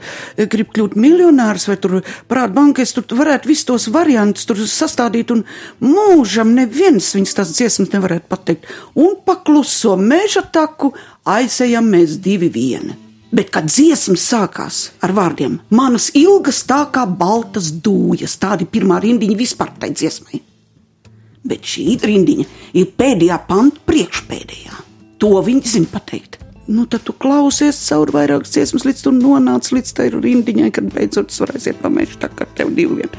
grib 0.49 0.71
kļūt 0.73 0.95
miljonārs 0.97 1.67
vai 1.69 1.75
tur 1.77 1.99
prāt 2.31 2.55
banka, 2.57 2.81
es 2.81 2.95
tur 2.97 3.05
varētu 3.19 3.51
visus 3.51 3.67
tos 3.69 3.89
variantus 3.93 4.47
tur 4.49 4.63
sastādīt 4.65 5.29
un 5.35 5.43
mūžam 5.85 6.55
neviens 6.57 7.11
viņas 7.13 7.37
tās 7.37 7.53
dziesmas 7.59 7.93
nevarētu 7.93 8.31
pateikt. 8.33 8.71
Un 8.97 9.19
pakluso 9.27 9.99
meža 10.01 10.41
taku 10.55 10.95
aizejam 11.29 11.91
mēs 11.93 12.17
divi 12.25 12.49
vieni. 12.55 12.97
Bet, 13.33 13.51
kad 13.53 13.69
dziesma 13.69 14.17
sākās 14.17 14.79
ar 15.05 15.13
vārdiem, 15.17 15.59
manas 15.69 16.09
ilgas 16.17 16.63
tā 16.69 16.87
kā 16.95 17.05
baltas 17.05 17.69
dūjas, 17.85 18.39
tāda 18.41 18.65
ir 18.65 18.73
pirmā 18.73 19.03
rindiņa 19.05 19.37
vispār 19.37 19.75
tai 19.81 19.93
dziesmai. 19.93 20.41
Bet 21.45 21.69
šī 21.69 21.99
rindiņa 22.01 22.49
ir 22.81 22.89
pēdējā 22.97 23.39
panta 23.49 23.85
priekšpēdējā. 23.89 24.81
To 25.23 25.37
viņi 25.47 25.77
zina 25.77 25.91
pateikt. 25.93 26.41
Nu, 26.67 26.85
tad 26.91 27.05
tu 27.07 27.15
klausies 27.15 27.79
cauri 27.89 28.15
vairākas 28.15 28.55
dziesmas, 28.55 28.85
līdz 28.87 29.03
tu 29.05 29.13
nonāc 29.15 29.69
līdz 29.75 29.93
tai 29.99 30.09
rindiņai, 30.15 30.71
kad 30.75 30.89
beidzot 30.95 31.31
tu 31.31 31.43
varēsi 31.43 31.73
iet 31.73 31.81
pamēģināt 31.83 32.23
tā 32.23 32.31
kā 32.39 32.47
tev 32.59 32.73
divi 32.75 33.03
vien. 33.03 33.15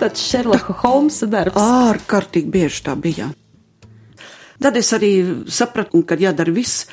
Tāds 0.00 0.24
Šerloka 0.24 0.76
Holmsa 0.82 1.28
darbs. 1.28 1.58
Ārkārtīgi 1.58 2.52
bieži 2.54 2.84
tā 2.86 2.94
bija. 2.96 3.30
Tad 4.58 4.76
es 4.80 4.92
arī 4.96 5.12
sapratu, 5.52 6.00
ka 6.06 6.16
jādara 6.20 6.52
viss, 6.54 6.86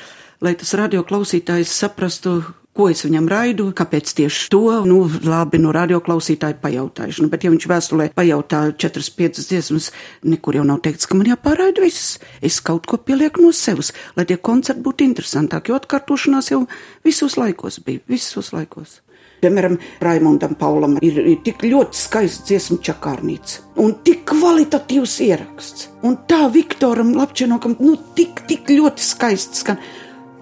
lai 0.44 0.54
tas 0.58 0.72
radioklausītājs 0.78 1.72
saprastu, 1.72 2.38
ko 2.76 2.88
es 2.92 3.04
viņam 3.06 3.28
raidu, 3.30 3.68
kāpēc 3.76 4.12
tieši 4.18 4.50
to, 4.52 4.62
nu, 4.88 4.98
labi, 5.26 5.60
no 5.62 5.72
radioklausītāja 5.76 6.58
pajautājuši. 6.62 7.24
Nu, 7.24 7.30
bet, 7.32 7.46
ja 7.46 7.52
viņš 7.54 7.68
vēstulē 7.72 8.10
pajautā 8.16 8.62
četras, 8.78 9.10
piecas 9.16 9.48
dziesmas, 9.50 9.90
nekur 10.26 10.60
jau 10.60 10.66
nav 10.68 10.82
teikts, 10.84 11.08
ka 11.08 11.18
man 11.18 11.30
jāpāraida 11.30 11.84
viss. 11.84 12.18
Es 12.44 12.60
kaut 12.64 12.88
ko 12.90 13.00
pielieku 13.00 13.44
no 13.44 13.54
sevis, 13.56 13.94
lai 14.18 14.28
tie 14.28 14.36
koncerti 14.36 14.84
būtu 14.84 15.08
interesantāki, 15.08 15.72
jo 15.72 15.80
atkārtošanās 15.80 16.52
jau 16.52 16.62
visos 17.06 17.40
laikos 17.40 17.80
bija, 17.86 18.04
visos 18.12 18.52
laikos. 18.56 19.00
Piemēram, 19.42 19.76
Raimondam 20.00 20.54
Paulam 20.56 20.96
ir, 21.04 21.18
ir 21.20 21.40
tik 21.44 21.66
ļoti 21.68 21.98
skaists 21.98 22.46
dziesmu 22.48 22.78
čakārnīca 22.84 23.66
un 23.84 23.92
tik 24.06 24.24
kvalitatīvs 24.30 25.16
ieraksts. 25.26 25.90
Un 26.08 26.16
tā 26.30 26.46
Viktoram 26.52 27.12
Lapčenokam, 27.16 27.76
nu, 27.84 27.98
tik, 28.16 28.46
tik 28.48 28.70
ļoti 28.72 29.04
skaists 29.04 29.64
skan. 29.64 29.80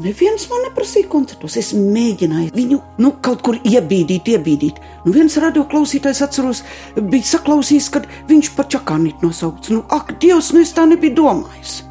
Neviens 0.03 0.49
man 0.51 0.65
neprasīja 0.67 1.07
koncertos. 1.11 1.55
Es 1.61 1.71
mēģināju 1.77 2.51
viņu 2.57 2.81
nu, 2.99 3.13
kaut 3.23 3.45
kur 3.47 3.59
iebīdīt, 3.63 4.33
iebīdīt. 4.35 4.81
Nu, 5.05 5.15
viens 5.15 5.37
radioklausītājs, 5.39 6.23
atceros, 6.27 6.65
bija 6.99 7.29
saklausījis, 7.31 7.91
kad 7.95 8.09
viņš 8.31 8.51
pa 8.57 8.67
čakānīt 8.75 9.23
nosaukts. 9.23 9.71
Nu, 9.71 9.85
ak, 9.95 10.17
Dievs, 10.23 10.51
nu 10.57 10.65
es 10.65 10.75
tā 10.75 10.89
nebiju 10.91 11.15
domājis. 11.21 11.85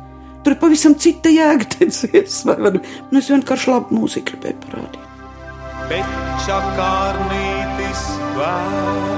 Tur 0.43 0.57
ir 0.57 0.59
pavisam 0.59 0.97
cita 0.99 1.31
jēga, 1.31 1.69
teicies. 1.77 2.43
Nu, 2.43 2.83
es 3.21 3.31
vienkārši 3.31 3.71
labu 3.71 4.01
mūziku 4.01 4.33
gribēju 4.33 4.59
parādīt. 4.67 5.09
Bet 5.87 6.21
čakārnītis 6.43 8.07
vēstulēs 8.35 9.12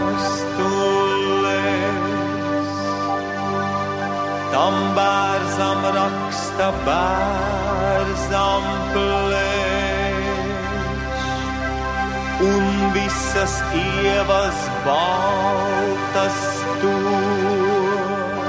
tam 4.55 4.75
bērzam 4.95 5.81
raksta 5.91 6.67
bērzam 6.85 8.67
plēš 8.93 9.65
un 12.45 12.69
visas 12.95 13.55
ievas 13.79 14.61
baltas 14.85 16.39
tur, 16.79 18.39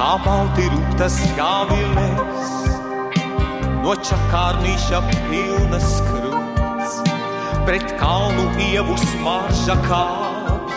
kā 0.00 0.12
balti 0.24 0.64
rūtas 0.72 1.16
gaviles, 1.36 2.52
no 3.84 3.92
čakārnīša 4.08 4.98
pilnas 5.10 5.90
krūts, 6.08 6.23
pret 7.64 7.94
kalnu 8.00 8.44
ievu 8.60 8.96
smarža 9.00 9.76
kāp 9.86 10.72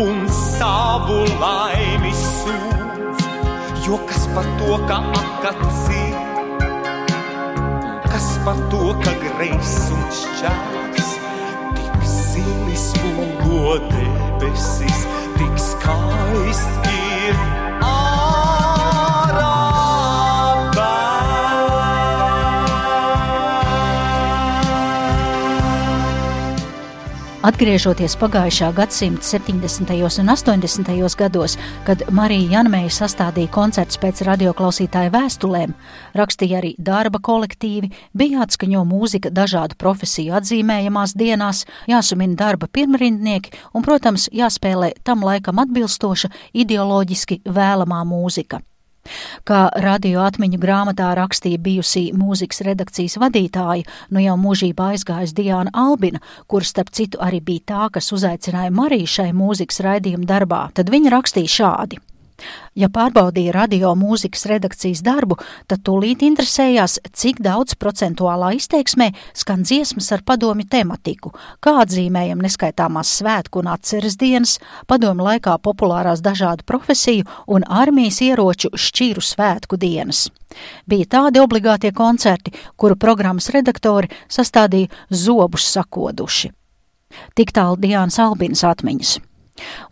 un 0.00 0.22
savu 0.32 1.18
laimi 1.42 2.12
sūdz, 2.16 3.24
jo 3.84 3.98
kas 4.08 4.24
par 4.34 4.48
to, 4.60 4.78
ka 4.88 5.00
akacī, 5.20 6.04
kas 8.08 8.28
par 8.46 8.60
to, 8.72 8.94
ka 9.04 9.16
greis 9.26 9.74
un 9.96 10.06
šķērs, 10.20 11.10
tik 11.80 12.06
zili 12.14 12.78
spulgo 12.86 13.76
debesis, 13.90 15.04
tik 15.36 15.64
skaists 15.68 16.94
ir 16.94 17.44
ārā 17.80 18.09
Atgriežoties 27.40 28.18
pagājušā 28.20 28.66
gadsimta 28.76 29.24
70. 29.24 29.88
un 30.20 30.28
80. 30.28 30.90
gados, 31.16 31.54
kad 31.86 32.02
Marija 32.12 32.58
Janmēja 32.58 32.90
sastādīja 32.92 33.48
koncerts 33.54 33.96
pēc 33.96 34.20
radioklausītāju 34.28 35.14
vēstulēm, 35.14 35.72
rakstīja 36.20 36.60
arī 36.60 36.74
darba 36.76 37.16
kolektīvi, 37.16 37.88
bija 38.12 38.42
jāatskaņo 38.42 38.84
mūzika 38.92 39.32
dažādu 39.32 39.80
profesiju 39.80 40.36
atzīmējamās 40.36 41.16
dienās, 41.16 41.64
jāsumina 41.88 42.36
darba 42.36 42.68
pirmrindnieki 42.68 43.56
un, 43.72 43.88
protams, 43.88 44.28
jāspēlē 44.28 44.98
tam 45.00 45.24
laikam 45.24 45.64
atbilstoša 45.64 46.28
ideoloģiski 46.52 47.40
vēlamā 47.48 48.04
mūzika. 48.04 48.60
Kā 49.48 49.62
radio 49.84 50.24
atmiņu 50.26 50.60
grāmatā 50.60 51.12
rakstīja 51.18 51.60
bijusī 51.62 52.04
mūzikas 52.16 52.64
redakcijas 52.66 53.18
vadītāja, 53.22 53.86
nu 54.10 54.24
jau 54.24 54.36
mūžībā 54.40 54.92
aizgājusi 54.94 55.38
Diana 55.40 55.72
Albina, 55.74 56.22
kur 56.46 56.66
starp 56.66 56.92
citu 56.96 57.22
arī 57.22 57.40
bija 57.40 57.66
tā, 57.72 57.88
kas 57.94 58.12
uzaicināja 58.16 58.74
Mariju 58.74 59.10
šai 59.18 59.30
mūzikas 59.36 59.82
raidījuma 59.86 60.28
darbā, 60.28 60.68
tad 60.74 60.92
viņa 60.92 61.16
rakstīja 61.16 61.56
šādi. 61.60 62.02
Ja 62.78 62.88
pārbaudīja 62.92 63.52
radio 63.54 63.92
mūzikas 63.98 64.46
redakcijas 64.50 65.02
darbu, 65.04 65.36
tad 65.70 65.82
tūlīt 65.86 66.22
interesējās, 66.26 66.98
cik 67.12 67.40
daudz 67.44 67.74
procentuālā 67.80 68.52
izteiksmē 68.56 69.10
skan 69.36 69.64
dziesmas 69.66 70.10
ar 70.14 70.24
padomju 70.26 70.68
tematiku, 70.70 71.32
kā 71.60 71.76
atzīmējam 71.82 72.42
neskaitāmās 72.44 73.12
svētku 73.20 73.62
un 73.62 73.72
atceres 73.74 74.18
dienas, 74.20 74.58
padomju 74.90 75.26
laikā 75.26 75.56
populārās 75.62 76.22
dažādu 76.24 76.66
profesiju 76.66 77.26
un 77.46 77.66
armijas 77.66 78.20
ieroču 78.24 78.72
šķīru 78.74 79.24
svētku 79.24 79.80
dienas. 79.80 80.28
Bija 80.86 81.06
tādi 81.16 81.42
obligātie 81.42 81.92
koncerti, 81.94 82.54
kuru 82.76 82.96
programmas 82.98 83.50
redaktori 83.54 84.10
sastādīja 84.28 84.90
zobus 85.10 85.66
sakoduši. 85.74 86.50
Tik 87.34 87.50
tālu 87.54 87.78
Diānas 87.82 88.18
Albinas 88.22 88.62
atmiņas. 88.66 89.18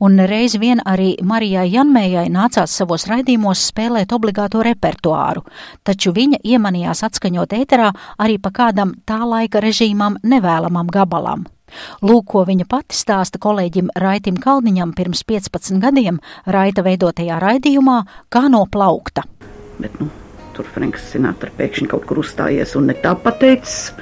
Un 0.04 0.20
reiz 0.30 0.56
vien 0.60 0.82
arī 0.86 1.16
Marijai 1.22 1.68
Janmējai 1.72 2.28
nācās 2.32 2.74
savos 2.80 3.08
raidījumos 3.10 3.66
spēlēt 3.72 4.14
obligāto 4.16 4.62
repertuāru, 4.64 5.44
taču 5.84 6.14
viņa 6.16 6.42
iemanījās 6.44 7.04
atskaņot 7.08 7.54
ēterā 7.58 7.92
arī 8.18 8.38
pa 8.42 8.54
kādam 8.54 8.96
tā 9.08 9.22
laika 9.24 9.62
režīmam 9.64 10.18
nevēlamam 10.22 10.90
gabalam. 10.92 11.46
Lūk, 12.02 12.30
ko 12.32 12.44
viņa 12.48 12.64
pati 12.68 12.96
stāsta 12.96 13.40
kolēģim 13.42 13.90
Raitim 14.00 14.38
Kalniņam 14.40 14.94
pirms 14.96 15.24
15 15.28 15.82
gadiem 15.82 16.20
Raita 16.46 16.84
veidotajā 16.86 17.40
raidījumā 17.42 17.98
Kā 18.32 18.46
no 18.52 18.64
plaukta. 18.70 19.26
Bet, 19.78 19.98
nu, 20.00 20.08
tur 20.56 20.68
Franks 20.72 21.10
Sinatra 21.12 21.52
pēkšņi 21.58 21.90
kaut 21.92 22.08
kur 22.08 22.22
uzstājies 22.24 22.74
un 22.78 22.88
ne 22.90 22.96
tā 22.98 23.14
pateicis. 23.22 23.92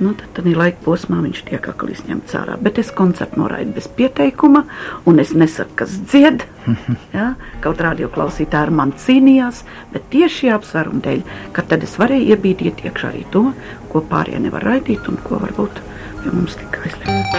Nu, 0.00 0.14
tad 0.16 0.32
tādā 0.38 0.54
laika 0.56 0.80
posmā 0.84 1.18
viņš 1.26 1.42
tiek 1.50 1.66
aklīs 1.68 2.00
ņemts 2.08 2.36
ārā. 2.40 2.54
Bet 2.64 2.78
es 2.80 2.88
koncertu 2.96 3.42
noraidu 3.42 3.74
bez 3.76 3.86
pieteikuma, 3.98 4.62
un 5.04 5.20
es 5.20 5.34
nesaku, 5.36 5.74
kas 5.82 5.92
dzied. 6.08 6.46
ja? 7.16 7.34
Kaut 7.64 7.82
radio 7.84 8.08
klausītāji 8.12 8.70
ar 8.70 8.72
mani 8.80 8.96
cīnījās, 9.00 9.60
bet 9.92 10.02
tieši 10.14 10.36
šī 10.38 10.48
apsvēruma 10.56 11.04
dēļ, 11.04 11.20
ka 11.56 11.60
tad 11.68 11.84
es 11.84 11.98
varēju 12.00 12.32
iebīdīt 12.32 12.76
iekšā 12.88 13.06
arī 13.12 13.22
to, 13.34 13.44
ko 13.92 13.98
pārējie 14.08 14.40
nevar 14.46 14.62
raidīt 14.70 15.02
un 15.12 15.16
ko 15.26 15.34
varbūt 15.42 15.74
pie 16.22 16.30
mums 16.32 16.54
tika 16.60 16.78
aizliegts. 16.86 17.34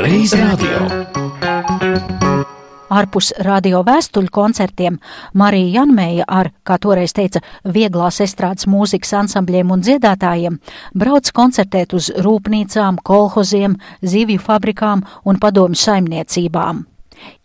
Reiz 0.00 0.30
radio. 0.34 2.29
Ārpus 2.90 3.30
radio 3.46 3.84
vēstuļu 3.86 4.32
koncertiem 4.34 4.98
Marija 5.38 5.80
Janmēja 5.80 6.24
ar, 6.26 6.50
kā 6.66 6.78
toreiz 6.82 7.14
teica, 7.14 7.42
vieglās 7.64 8.18
estrādes 8.24 8.66
mūzikas 8.70 9.14
ansambļiem 9.20 9.70
un 9.70 9.84
dziedātājiem 9.86 10.58
brauc 10.98 11.30
koncertēt 11.36 11.94
uz 11.94 12.10
rūpnīcām, 12.18 12.98
kolhoziem, 13.06 13.76
zivju 14.02 14.42
fabrikām 14.42 15.04
un 15.24 15.38
padomju 15.38 15.78
saimniecībām. 15.78 16.84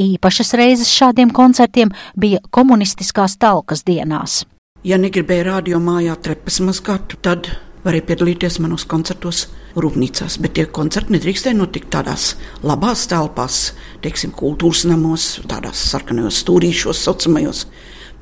Īpašas 0.01 0.55
reizes 0.57 0.89
šādiem 0.89 1.29
koncertiem 1.35 1.93
bija 2.17 2.41
komunistiskās 2.49 3.37
talkas 3.37 3.83
dienās. 3.85 4.43
Ja 4.85 4.97
negribēja 5.01 5.49
radio 5.49 5.79
mājā 5.81 6.15
trepas 6.21 6.59
mazgāt, 6.61 7.17
tad 7.25 7.49
varēja 7.85 8.07
piedalīties 8.09 8.59
manos 8.63 8.85
koncertos 8.89 9.45
rūpnīcās, 9.77 10.39
bet 10.41 10.55
tie 10.57 10.65
koncerti 10.71 11.15
nedrīkstēja 11.15 11.57
notikt 11.59 11.91
tādās 11.93 12.31
labās 12.65 13.05
telpās, 13.11 13.59
teiksim, 14.05 14.33
kultūras 14.35 14.85
namos, 14.89 15.27
tādās 15.49 15.83
sarkanajos 15.91 16.41
stūrīšos, 16.43 17.03
saucamajos. 17.05 17.65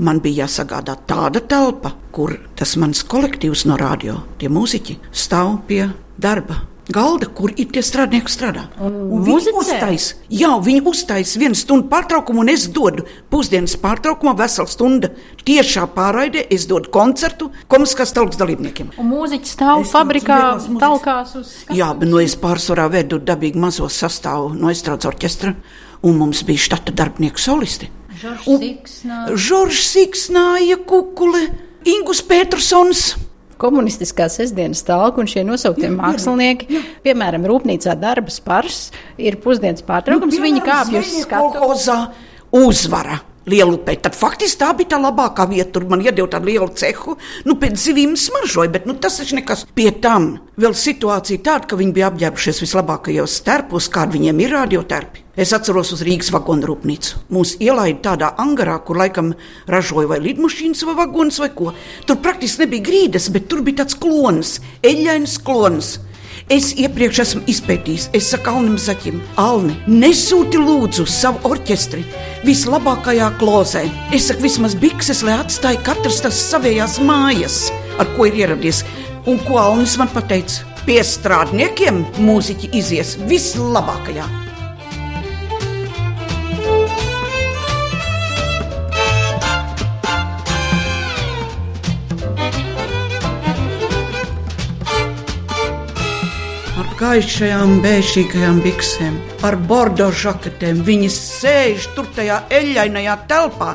Man 0.04 0.20
bija 0.26 0.48
jāsagādā 0.48 0.98
tāda 1.08 1.44
telpa, 1.46 1.94
kur 2.12 2.36
tas 2.58 2.76
mans 2.82 3.06
kolektīvs 3.06 3.68
no 3.70 3.78
radio, 3.80 4.24
tie 4.42 4.50
mūziķi, 4.50 5.00
stāv 5.14 5.60
pie 5.70 5.86
darba. 6.18 6.73
Galda, 6.92 7.30
kur 7.32 7.54
ir 7.56 7.70
tie 7.72 7.80
strādnieki 7.80 8.32
strādā. 8.32 8.66
Un, 8.84 8.96
un 9.16 9.22
viņi 9.24 9.54
muzicē? 9.56 9.78
uztais, 9.78 10.08
jā, 10.28 10.50
viņi 10.60 10.82
uztais 10.92 11.32
vienu 11.40 11.56
stundu 11.56 11.88
pārtraukumu, 11.88 12.42
un 12.44 12.52
es 12.52 12.66
dodu 12.76 13.06
pusdienas 13.32 13.78
pārtraukumā 13.80 14.34
veselu 14.42 14.68
stundu. 14.68 15.14
Tiešā 15.48 15.86
pārraidē 15.96 16.44
es 16.52 16.68
dodu 16.68 16.92
koncertu 16.92 17.54
komiskās 17.72 18.12
talkas 18.12 18.42
dalībniekiem. 18.42 18.92
Un 19.00 19.10
mūziķis 19.14 19.56
stāv 19.56 19.86
fabrikā, 19.88 20.42
talkās 20.84 21.38
uz 21.40 21.56
Jā, 21.72 21.94
bet 21.96 22.12
nu, 22.12 22.20
es 22.20 22.36
pārsvarā 22.36 22.90
vedu 22.92 23.22
dabīgi 23.24 23.64
mazo 23.64 23.88
sastāvu 23.88 24.52
no 24.60 24.72
estrādes 24.74 25.08
orķestra, 25.08 25.56
un 26.04 26.20
mums 26.20 26.44
bija 26.44 26.68
štata 26.68 26.92
darbinieku 26.92 27.40
solisti. 27.40 27.88
Žoržs 28.20 28.60
Siksnā. 28.60 29.26
Žoržs 29.32 29.88
Siksnāja, 29.96 30.84
Kukule, 30.84 31.48
Ingus 31.88 32.20
Petersons. 32.28 33.14
Komunistiskā 33.62 34.30
sestdienas 34.32 34.84
talka 34.88 35.22
un 35.24 35.30
šie 35.30 35.44
nosauktie 35.48 35.92
mākslinieki, 35.94 36.82
piemēram, 37.06 37.46
rūpnīcā 37.50 37.96
darba 38.00 38.34
spars, 38.34 38.88
ir 39.18 39.40
pusdienas 39.44 39.86
pārtraukums, 39.86 40.38
Nu, 40.38 40.46
viņi 40.48 40.64
kāpj 40.66 41.00
uz 41.02 41.14
skatu. 41.26 41.54
Kolhozā 41.60 42.00
uzvara. 43.44 43.52
Lielupē. 43.54 43.96
Tad 44.02 44.16
faktiski 44.16 44.60
tā 44.60 44.74
bija 44.76 44.96
tā 44.96 45.00
labākā 45.02 45.48
vieta. 45.50 45.72
Tur 45.72 45.88
man 45.90 46.02
iedeva 46.02 46.28
tādu 46.28 46.46
lielu 46.46 46.70
cehu. 46.76 47.18
Nu, 47.46 47.56
pēc 47.56 47.76
zivīm 47.76 48.16
smaržoja, 48.16 48.72
bet 48.72 48.86
nu, 48.86 48.94
tas 48.94 49.18
taču 49.18 49.36
nekas. 49.36 49.66
Pie 49.76 49.92
tam 49.92 50.40
vēl 50.58 50.74
situācija 50.74 51.44
tāda, 51.44 51.68
ka 51.68 51.76
viņi 51.76 51.94
bija 51.94 52.10
apģērbušies 52.12 52.62
vislabākajos 52.64 53.40
stērpos, 53.42 53.90
kādi 53.90 54.20
viņiem 54.20 54.40
ir 54.40 54.54
radiotērpi. 54.54 55.20
Es 55.36 55.52
atceros 55.52 55.92
uz 55.92 56.04
Rīgas 56.06 56.30
vagonu 56.32 56.68
rūpnīcu. 56.70 57.26
Mūs 57.34 57.58
ielaida 57.60 58.14
tādā 58.14 58.36
angarā, 58.38 58.78
kur 58.86 59.00
laikam 59.02 59.34
ražoja 59.68 60.08
vai 60.08 60.20
lidmašīnas, 60.22 60.86
vai 60.86 60.94
vagonus, 61.02 61.40
vai 61.42 61.50
ko. 61.50 61.74
Tur 62.06 62.22
praktiski 62.22 62.64
nebija 62.64 62.86
grīdas, 62.86 63.32
bet 63.34 63.50
tur 63.50 63.64
bija 63.66 63.82
tāds 63.82 63.98
klonis, 63.98 64.60
eļļains 64.86 65.40
klonis. 65.44 65.96
Es 66.52 66.74
iepriekš 66.76 67.20
esmu 67.24 67.42
izpētījis, 67.48 68.10
es 68.18 68.26
saku 68.34 68.52
Alnam 68.52 68.76
Zaķim, 68.82 69.22
Alni, 69.40 69.78
nesūti 69.88 70.60
lūdzu 70.60 71.06
savu 71.08 71.40
orķestri 71.48 72.04
vislabākajā 72.44 73.30
klozē. 73.40 73.86
Es 74.12 74.28
saku, 74.28 74.44
vismaz 74.44 74.76
bikses, 74.76 75.24
lai 75.24 75.38
atstāja 75.40 75.80
katrs 75.88 76.20
tas 76.26 76.42
savējās 76.52 77.00
mājas, 77.08 77.62
ar 77.96 78.12
ko 78.18 78.28
ir 78.28 78.42
ieradies. 78.44 78.84
Un 79.24 79.40
ko 79.48 79.62
Alnis 79.62 79.96
man 80.02 80.12
pateica? 80.12 80.68
Pie 80.84 81.00
strādniekiem 81.08 82.04
mūziķi 82.20 82.74
izies 82.76 83.16
vislabākajā. 83.30 84.28
Ar 97.14 97.20
gaišajām, 97.20 97.76
bēšīgajām 97.84 98.56
biksēm, 98.64 99.18
ar 99.46 99.54
bordo 99.70 100.08
žaketēm. 100.18 100.80
Viņi 100.88 101.12
sēž 101.14 101.86
tur 101.94 102.08
tajā 102.16 102.40
eļļainajā 102.50 103.18
telpā. 103.30 103.68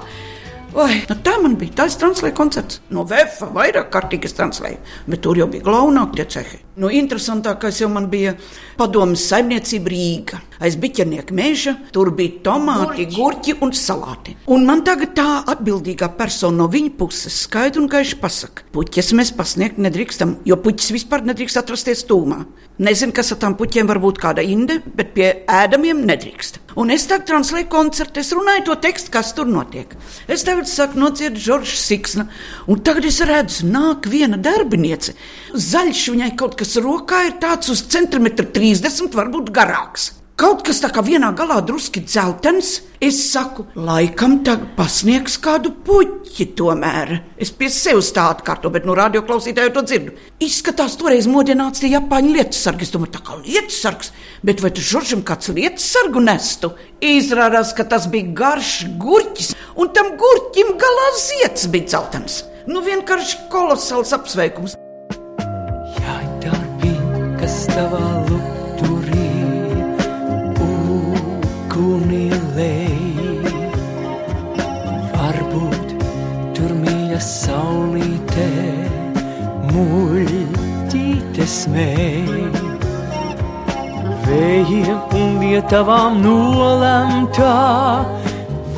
Oi, 0.75 0.97
nu 1.07 1.17
tā 1.23 1.37
man 1.45 1.55
bija. 1.61 1.77
Tā 1.79 1.87
es 1.87 2.01
translēju 2.03 2.35
koncerts. 2.35 2.81
No 2.91 3.07
VF 3.07 3.45
vairāk 3.55 3.93
kārtīgi 3.95 4.27
es 4.27 4.35
translēju, 4.35 4.83
bet 5.07 5.23
tur 5.23 5.39
jau 5.39 5.47
bija 5.53 5.69
glaunāk 5.71 6.19
tie 6.19 6.27
cehi. 6.35 6.59
Nu, 6.79 6.87
interesantākais 6.95 7.81
jau 7.83 7.89
man 7.91 8.05
bija 8.07 8.37
padomas 8.79 9.25
saimniecība 9.27 9.91
Rīga. 9.91 10.39
Aiz 10.63 10.77
biķernieka 10.79 11.35
meža 11.35 11.73
tur 11.95 12.13
bija 12.15 12.39
tomāti, 12.47 13.09
gurķi 13.17 13.57
un 13.67 13.73
salāti. 13.75 14.37
Un 14.47 14.67
man 14.67 14.85
tagad 14.87 15.17
tā 15.19 15.27
atbildīgā 15.55 16.13
persona 16.19 16.63
no 16.63 16.69
viņa 16.71 16.95
puses 16.99 17.41
skaidri 17.49 17.83
un 17.83 17.91
gaiši 17.91 18.21
pasaka, 18.23 18.67
puķis 18.75 19.11
mēs 19.19 19.35
pasniegt 19.35 19.83
nedrīkstam, 19.83 20.39
jo 20.47 20.59
puķis 20.63 20.95
vispār 20.95 21.27
nedrīkst 21.27 21.59
atrasties 21.59 22.07
tūmā. 22.07 22.45
Nezinu, 22.79 23.11
kas 23.11 23.33
ar 23.35 23.41
tām 23.43 23.59
puķiem 23.59 23.91
var 23.91 23.99
būt 23.99 24.21
kāda 24.23 24.43
inde, 24.47 24.79
bet 24.95 25.11
pie 25.17 25.33
ēdamiem 25.51 26.05
nedrīkst. 26.07 26.61
Un 26.79 26.93
es 26.95 27.09
tagad 27.11 27.27
translēju 27.27 27.67
koncertu, 27.73 28.21
es 28.23 28.31
runāju 28.37 28.69
to 28.69 28.77
tekstu, 28.85 29.11
kas 29.11 29.33
tur 29.35 29.49
notiek. 29.51 29.97
Es 30.31 30.45
tagad 30.47 30.69
saku, 30.71 31.01
nociet 31.03 31.35
Žoržs 31.43 31.81
Siksna, 31.89 32.29
un 32.71 32.79
tagad 32.87 33.09
es 33.09 33.19
redzu, 33.27 33.67
nāk 33.67 34.07
viena 34.07 34.39
darbiniece. 34.39 35.17
Zaļš 35.59 36.05
viņai 36.15 36.31
kaut 36.39 36.55
kas 36.61 36.68
rokā 36.77 37.25
ir 37.29 37.39
tāds 37.41 37.73
uz 37.73 37.87
centimetru 37.89 38.49
30, 38.53 39.15
varbūt 39.17 39.53
garāks. 39.55 40.13
Kaut 40.39 40.61
kas 40.63 40.79
tā 40.79 40.87
kā 40.95 41.03
vienā 41.03 41.33
galā 41.35 41.57
druski 41.67 41.99
dzeltens, 42.07 42.77
es 43.03 43.17
saku, 43.33 43.65
laikam 43.75 44.37
tagad 44.47 44.69
pasniegs 44.77 45.35
kādu 45.43 45.73
puķi 45.83 46.47
tomēr. 46.61 47.11
Es 47.43 47.51
pie 47.51 47.67
sevis 47.75 48.13
tā 48.15 48.29
atkārto, 48.37 48.71
bet 48.71 48.87
no 48.87 48.95
radio 48.95 49.25
klausītāju 49.27 49.75
to 49.75 49.83
dzirdu. 49.89 50.15
Izskatās 50.47 50.95
toreiz 51.01 51.27
modināts 51.27 51.83
tie 51.83 51.91
japāņu 51.91 52.37
lietasargi. 52.39 52.87
Es 52.87 52.95
domāju, 52.95 53.17
tā 53.19 53.25
kā 53.27 53.41
lietasargs, 53.43 54.15
bet 54.47 54.63
vai 54.63 54.71
tu 54.71 54.89
žoržam 54.93 55.27
kāds 55.27 55.51
lietasargu 55.59 56.23
nestu? 56.31 56.71
Izrādās, 57.03 57.75
ka 57.75 57.91
tas 57.91 58.07
bija 58.07 58.31
garš 58.45 58.77
gurķis, 59.03 59.57
un 59.75 59.91
tam 59.91 60.15
gurķim 60.23 60.77
galā 60.79 61.15
ziets 61.19 61.67
bija 61.67 61.97
dzeltens. 61.97 62.45
Nu 62.71 62.87
vienkārši 62.87 63.49
kolosāls 63.51 64.15
apsveikums. 64.15 64.79
Tavā 67.79 68.07
lukturī 68.27 69.27
uguni 70.65 72.25
lej, 72.57 73.37
varbūt 75.13 75.93
tur 76.57 76.73
mīļa 76.81 77.21
saulītē 77.23 78.49
muļķīte 79.71 81.47
smēj. 81.55 82.51
Vējiem 84.27 85.17
un 85.21 85.39
vietavām 85.45 86.19
nolemtā 86.27 87.55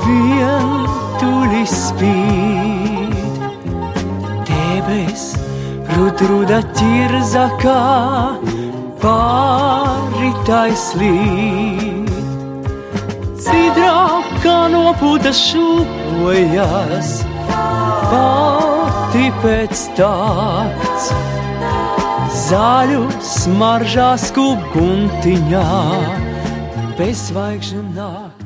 vientuļi 0.05 1.65
spīd. 1.73 3.17
Debes 4.53 5.31
rudruda 5.97 6.61
ķirzakā 6.77 7.81
pāritai 9.03 10.71
slīd. 10.77 12.11
Cidrā 13.41 14.21
kā 14.45 14.57
no 14.73 14.91
puta 15.01 15.33
šūpojas, 15.37 17.13
pati 18.11 19.31
pēc 19.43 19.87
tāds. 19.99 21.11
Zaļu 22.47 23.07
smaržā 23.27 24.13
skuguntiņā, 24.27 25.67
bezvaigžņu 27.01 27.87
nakts. 27.97 28.39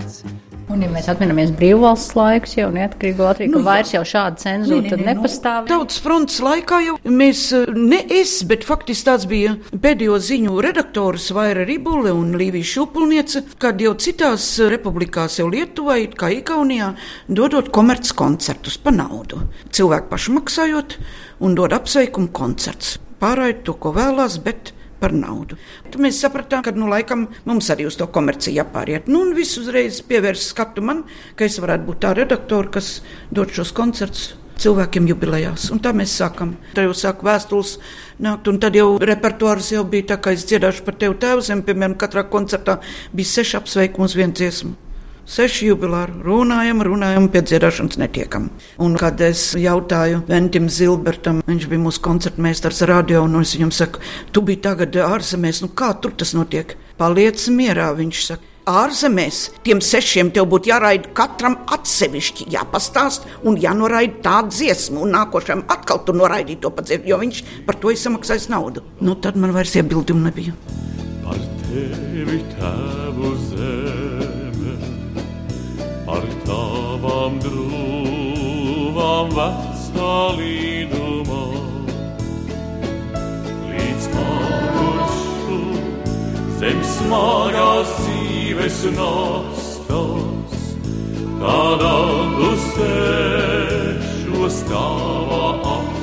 Un, 0.74 0.80
ja 0.82 0.90
mēs 0.90 1.06
atceramies 1.06 1.52
brīvvalsts 1.54 2.16
laikus, 2.18 2.56
jau 2.58 2.66
neatkarīgo 2.74 3.28
Latviju, 3.28 3.52
nu, 3.52 3.60
vairs 3.62 3.92
jau 3.94 4.00
šāda 4.10 4.40
cenzūra 4.42 4.90
tad 4.90 5.04
nepastāv. 5.06 5.68
Tautas 5.70 6.00
fronts 6.02 6.40
laikā 6.42 6.80
jau 6.82 6.96
mēs, 7.06 7.44
eh, 7.54 7.70
ne 7.78 8.00
es, 8.10 8.32
bet 8.42 8.66
faktiski 8.66 9.06
tāds 9.06 9.28
bija 9.30 9.54
pēdējo 9.70 10.18
ziņu 10.18 10.58
redaktors 10.66 11.28
Vaira 11.36 11.62
Ribule 11.68 12.10
un 12.10 12.34
Līvija 12.40 12.66
Šupulniece, 12.72 13.44
kad 13.62 13.78
jau 13.78 13.94
citās 13.94 14.48
republikās, 14.58 15.38
jau 15.38 15.46
Lietuvai, 15.46 16.08
kā 16.10 16.32
Igaunijā, 16.40 16.96
dodot 17.28 17.70
komerc 17.70 18.10
koncertus 18.18 18.76
pa 18.76 18.90
naudu. 18.90 19.44
Cilvēki 19.70 20.10
paši 20.10 20.38
maksājot 20.40 20.98
un 21.38 21.54
dod 21.54 21.70
apsveikumu 21.70 22.32
koncerts. 22.34 22.98
Pārējot 23.22 23.62
to, 23.62 23.78
ko 23.78 23.94
vēlās, 23.94 24.42
bet 24.42 24.74
par 25.04 25.12
naudu. 25.12 25.58
Tad 25.90 26.00
mēs 26.00 26.22
sapratām, 26.24 26.62
ka 26.64 26.72
nu, 26.76 26.88
laikam 26.88 27.26
mums 27.48 27.68
arī 27.72 27.88
uz 27.90 27.98
to 28.00 28.08
komerciju 28.12 28.56
jāpāriet. 28.62 29.10
Nu, 29.10 29.20
un 29.26 29.34
viss 29.36 29.58
uzreiz 29.60 30.00
pievērsa 30.08 30.54
skatu 30.54 30.84
man, 30.84 31.04
ka 31.36 31.44
es 31.44 31.60
varētu 31.60 31.90
būt 31.90 32.00
tā 32.06 32.14
redaktore, 32.16 32.72
kas 32.72 32.96
dod 33.34 33.52
šos 33.52 33.74
koncertus. 33.76 34.32
Cilvēkiem 34.54 35.08
jubilejās, 35.10 35.66
un 35.74 35.80
tā 35.82 35.90
mēs 35.98 36.12
sākam. 36.14 36.52
Tad 36.76 36.86
jau 36.86 36.92
sāk 36.94 37.24
vēstules 37.26 37.72
nākt, 38.22 38.46
un 38.48 38.60
tad 38.62 38.78
jau 38.78 38.86
repertuārs 39.02 39.72
jau 39.74 39.82
bija 39.82 40.12
tā, 40.12 40.20
ka 40.22 40.32
es 40.36 40.46
dziedāšu 40.46 40.86
par 40.86 40.94
tevi 41.00 41.18
tēvzem, 41.26 41.66
piemēram, 41.66 41.98
katrā 41.98 42.22
koncertā 42.30 42.78
bija 43.10 43.32
seši 43.34 43.58
apsveikumi 43.58 44.06
uz 44.06 44.14
vienu 44.14 44.38
dziesmu. 44.38 44.83
Seši 45.24 45.70
jubilāri 45.70 46.12
runājam, 46.20 46.82
runājam, 46.84 47.30
pie 47.32 47.40
dziedāšanas 47.48 47.96
netiekam. 47.96 48.50
Un, 48.84 48.96
kad 49.00 49.20
es 49.24 49.54
jautāju 49.56 50.20
Ventim 50.28 50.66
Zilbertam, 50.68 51.40
viņš 51.48 51.68
bija 51.70 51.80
mūsu 51.80 52.02
koncertmeistars 52.04 52.82
radio, 52.90 53.22
un 53.24 53.40
es 53.40 53.54
viņam 53.56 53.72
saku, 53.72 54.02
tu 54.36 54.42
biji 54.44 54.60
tagad 54.66 54.98
ārzemēs, 55.00 55.62
nu 55.64 55.70
kā 55.72 55.94
tur 55.96 56.12
tas 56.12 56.34
notiek? 56.36 56.76
Paliec 57.00 57.40
mierā, 57.48 57.88
viņš 57.96 58.20
saka. 58.26 58.50
Ārzemēs 58.68 59.38
tiem 59.64 59.80
sešiem 59.84 60.30
tev 60.32 60.46
būtu 60.52 60.70
jāraida 60.70 61.10
katram 61.16 61.58
atsevišķi, 61.72 62.46
jāpastāst 62.52 63.26
un 63.44 63.58
jānoraida 63.60 64.22
tā 64.24 64.38
dziesma, 64.48 65.02
un 65.04 65.12
nākošajam 65.12 65.66
atkal 65.72 66.00
tu 66.04 66.14
noraidīji 66.16 66.62
to 66.64 66.72
pats, 66.72 66.92
jo 67.04 67.20
viņš 67.20 67.42
par 67.66 67.80
to 67.80 67.92
ir 67.92 68.00
samaksājis 68.00 68.48
naudu. 68.52 68.84
Nu, 69.04 69.16
tad 69.20 69.36
man 69.40 69.52
vairs 69.56 69.76
iebildumu 69.76 70.24
nebija. 70.28 70.56
Par 71.24 71.40
tevi 71.66 72.40
tēvu 72.56 73.36
zeme, 73.50 74.03
par 76.04 76.24
tavām 76.44 77.38
grūvām 77.44 79.30
vecā 79.36 80.16
līdumā, 80.38 81.44
līdz 83.70 84.04
pārušu 84.12 85.60
zem 86.60 86.78
smagās 86.92 87.90
dzīves 88.02 88.78
nastas, 88.98 90.60
tādā 91.40 91.96
dusēšos 92.36 93.76
tavā 94.68 95.42
atmakā. 95.48 95.93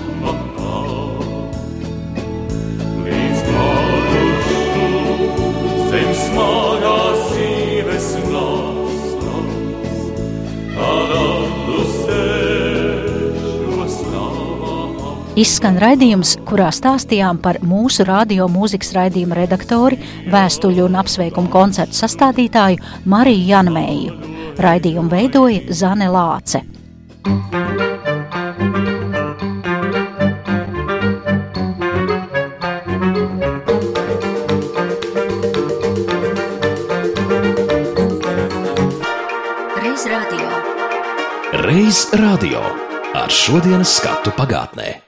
Izskan 15.42 15.80
raidījums, 15.82 16.36
kurā 16.46 16.68
stāstījām 16.76 17.40
par 17.42 17.58
mūsu 17.66 18.04
radio 18.06 18.46
mūzikas 18.52 18.92
raidījuma 18.94 19.40
redaktori, 19.40 19.98
vēstuļu 20.30 20.84
un 20.86 21.00
apsveikumu 21.02 21.50
koncertu 21.50 21.98
sastādītāju 21.98 22.78
Mariju 23.10 23.48
Janmēju. 23.50 24.18
Raidījumu 24.62 25.10
veidoja 25.10 25.74
Zane 25.74 26.12
Lāce. 26.14 26.62
Reiz 41.66 42.10
radio. 42.20 42.62
Ar 43.18 43.32
šodienas 43.34 43.98
skatu 43.98 44.34
pagātnē. 44.38 45.02